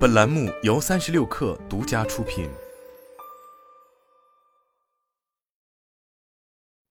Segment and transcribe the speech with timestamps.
[0.00, 2.48] 本栏目由三十六氪独家出品。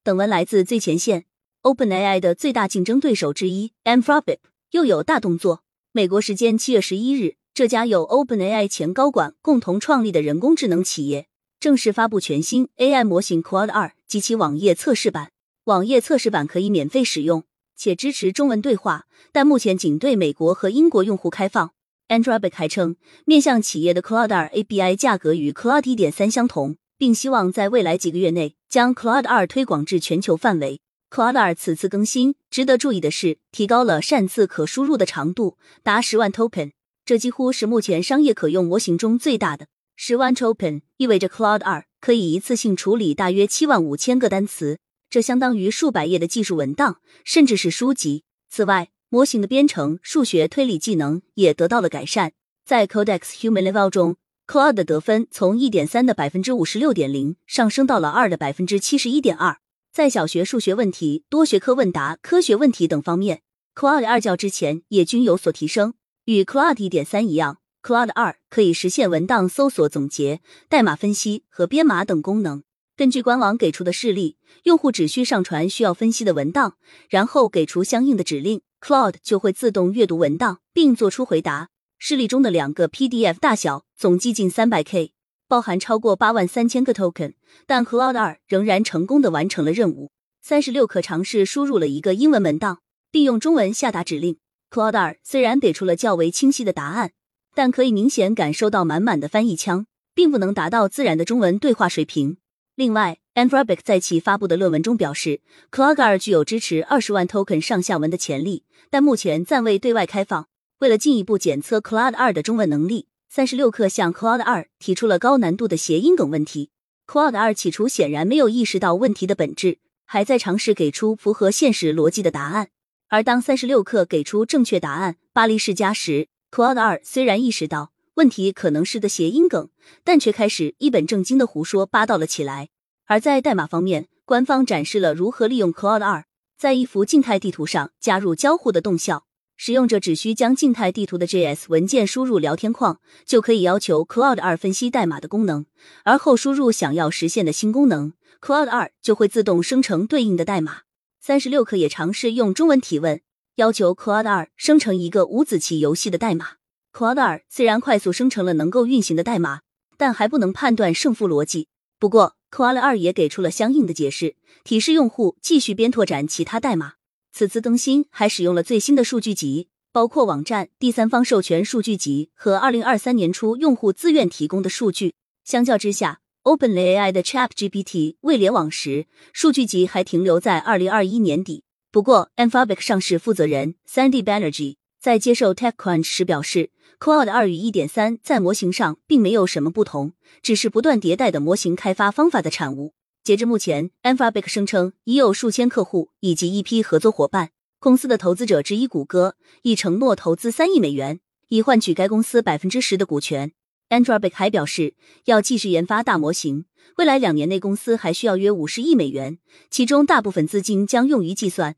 [0.03, 1.25] 本文来自最前线。
[1.63, 4.37] OpenAI 的最大竞争对手之一 Anthropic
[4.69, 5.63] 又有大动作。
[5.91, 11.27] 美国时间七月十一日，这家由 OpenAI 前高管共同创立的人工智能企业
[11.59, 15.31] 正式发布全新 AI 模型 Claude 二及其网页测试版。
[15.63, 17.43] 网页测试版可以免费使用，
[17.75, 21.71] 且支持中文对话，但目前仅对美国和英国用户开放。
[22.09, 30.81] Anthropic 还称，面向企业的 Claude API 价格与 Claude 一点三相同，并希望在未来几个月内将 Claude 二推广至全球范围。
[31.11, 36.71] Claude 二此次更新，值得注意的是，提高了擅自可输入的长度，达十万 token，
[37.05, 39.67] 这几乎是目前商业可用模型中最大的。
[39.95, 44.79] 十万 token 意味着 Claude 二可以一次性处理大约七万五千个单词，
[45.11, 48.23] 这相当于数百页的技术文档，甚至是书籍。
[48.49, 52.33] 此外，模型的编程、数学推理技能也得到了改善。
[52.63, 59.57] 在 Codex Human Level 中，Claude 的得分从一点三的百分之五十六点零上升到了二的百分之七十一点二。
[59.91, 63.41] 在小学数学问题、多学科问答、科学问题等方面
[63.73, 65.95] ，Claude 二较之前也均有所提升。
[66.25, 72.61] 与 Claude 一点三一样，Claude 二可以实现文档搜索、总结、代码分析和编码等功能。
[72.95, 76.75] 根据官网给出的示例，用户只需上传需要分析的文档，
[77.09, 78.61] 然后给出相应的指令。
[78.81, 81.69] Claude 就会自动阅读文档并做出回答。
[81.97, 85.11] 示例中的两个 PDF 大小总计近三百 K，
[85.47, 87.33] 包含超过八万三千个 token，
[87.65, 90.11] 但 Claude 二仍然成功的完成了任务。
[90.41, 92.79] 三十六可尝试输入了一个英文文档，
[93.11, 94.37] 并用中文下达指令。
[94.71, 97.11] Claude 二虽然给出了较为清晰的答案，
[97.53, 99.85] 但可以明显感受到满满的翻译腔，
[100.15, 102.37] 并不能达到自然的中文对话水平。
[102.79, 108.63] 另外，Anthropic 在其发布的论文中表示，Claude 二具有支持二十万 token 上下文的潜力。
[108.89, 110.47] 但目前暂未对外开放。
[110.77, 116.69] 为了进一步检测 Claude 二的中文能力，三十六氪向 Claude 二提出了高难度的谐音梗问题。
[117.05, 122.69] Claude 二起初显然没有意识到问题的本质，还在尝试给出符合现实逻辑的答案。
[123.09, 129.69] 而当三十六氪给出正确答案“巴黎世家”时，Claude 二虽然意识到问题可能是个谐音梗，
[130.03, 132.67] 但却开始一本正经的胡说八道了起来。
[133.05, 136.25] 而在代码方面，官方展示了如何利用 Cloud 二。
[136.57, 139.25] 在一幅静态地图上加入交互的动效，
[139.55, 145.65] 使用者只需将静态地图的 JS 文件输入聊天框，就可以要求 Cloud 二分析代码的功能，
[146.03, 150.81] 而后输入想要实现的新功能，Cloud 二就会自动生成对应的代码。
[151.21, 153.21] 三十六氪也尝试用中文提问，
[153.55, 156.58] 要求 Cloud 二生成一个五子棋游戏的代码。
[156.91, 159.61] Claude 二虽然快速生成了能够运行的代码，
[159.97, 161.67] 但还不能判断胜负逻辑。
[161.99, 166.93] 不过，Claude 二也给出了相应的解释，提示用户继续边拓展其他代码。
[167.31, 175.13] 此次更新还使用了最新的数据集，包括网站、第三方授权数据集和二零二三年初用户自愿提供的数据。
[175.45, 181.63] 相较之下，OpenAI 的 ChatGPT 未联网时，数据集还停留在二零二一年底。
[181.91, 186.71] 不过，Anthropic 上市负责人 Sandy Banerjee 在接受 TechCrunch 时表示。
[186.99, 190.11] ，Cloud 二与一点三在模型上并没有什么不同，
[190.41, 192.93] 只是不断迭代的模型开发方法的产物。
[193.23, 197.51] 截至目前，Anthropic 声称已有数千客户以及一批合作伙伴。
[197.79, 203.53] 公司的投资者之一谷歌已承诺投资三亿美元，以换取该公司百分之十的股权。
[203.87, 206.65] Anthropic 还表示要继续研发大模型，
[206.97, 209.39] 未来两年内公司还需要约五十亿美元，
[209.71, 211.77] 其中大部分资金将用于计算。